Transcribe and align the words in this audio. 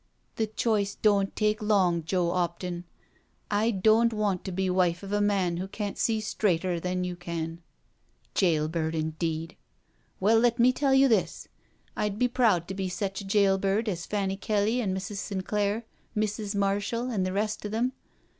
*' 0.21 0.35
The 0.37 0.47
choice 0.47 0.95
doan't 0.95 1.35
take 1.35 1.61
long, 1.61 2.03
Joe 2.03 2.29
'Opton. 2.31 2.85
I 3.51 3.69
doan't 3.69 4.11
want 4.13 4.43
to 4.45 4.51
be 4.51 4.67
wife 4.67 5.03
of 5.03 5.13
a 5.13 5.21
man 5.21 5.57
who 5.57 5.67
can't 5.67 5.95
see 5.95 6.19
straighter 6.19 6.79
than 6.79 7.03
you 7.03 7.15
can. 7.15 7.61
Jail 8.33 8.67
bird, 8.67 8.95
indeed 8.95 9.51
I 9.51 9.57
Well, 10.19 10.39
let 10.39 10.57
me 10.57 10.73
tell 10.73 10.95
you 10.95 11.07
this, 11.07 11.49
I'd 11.95 12.17
be 12.17 12.27
proud 12.27 12.67
to 12.69 12.73
be 12.73 12.89
sech 12.89 13.21
a 13.21 13.23
jail 13.23 13.59
bird 13.59 13.87
as 13.87 14.07
Fanny 14.07 14.37
Kelly 14.37 14.81
an' 14.81 14.95
Mrs. 14.95 15.17
Sinclair, 15.17 15.85
Mrs. 16.17 16.55
Marshall 16.55 17.11
an' 17.11 17.21
the 17.21 17.31
rest 17.31 17.63
o' 17.63 17.69
them. 17.69 17.93